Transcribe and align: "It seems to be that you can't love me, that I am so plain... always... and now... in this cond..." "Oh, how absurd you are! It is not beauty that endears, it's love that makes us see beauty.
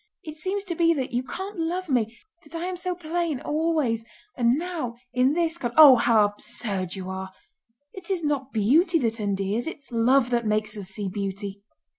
"It 0.23 0.35
seems 0.35 0.63
to 0.63 0.73
be 0.73 0.95
that 0.95 1.11
you 1.11 1.21
can't 1.21 1.59
love 1.59 1.87
me, 1.87 2.17
that 2.41 2.55
I 2.55 2.65
am 2.65 2.75
so 2.75 2.95
plain... 2.95 3.39
always... 3.39 4.03
and 4.35 4.57
now... 4.57 4.95
in 5.13 5.33
this 5.33 5.59
cond..." 5.59 5.75
"Oh, 5.77 5.95
how 5.97 6.25
absurd 6.25 6.95
you 6.95 7.11
are! 7.11 7.29
It 7.93 8.09
is 8.09 8.23
not 8.23 8.51
beauty 8.51 8.97
that 8.97 9.19
endears, 9.19 9.67
it's 9.67 9.91
love 9.91 10.31
that 10.31 10.47
makes 10.47 10.75
us 10.75 10.87
see 10.87 11.07
beauty. 11.07 11.61